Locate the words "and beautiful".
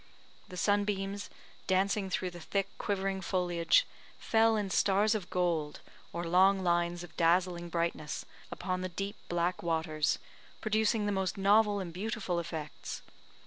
11.79-12.39